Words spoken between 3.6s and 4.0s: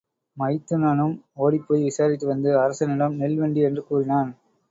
என்று